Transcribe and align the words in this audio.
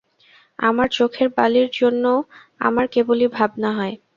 আমার 0.59 0.87
চোখের 0.91 1.27
বালির 1.37 1.69
জন্যে 1.73 2.13
আমার 2.59 2.85
কেবলই 2.93 3.27
ভাবনা 3.37 3.69
হয়। 3.77 3.95